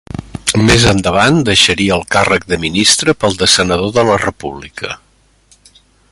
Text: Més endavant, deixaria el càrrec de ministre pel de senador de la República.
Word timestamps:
Més 0.67 0.85
endavant, 0.91 1.37
deixaria 1.49 1.93
el 2.01 2.05
càrrec 2.15 2.47
de 2.53 2.59
ministre 2.65 3.15
pel 3.25 3.39
de 3.43 3.51
senador 3.59 3.95
de 4.01 4.07
la 4.11 4.19
República. 4.25 4.95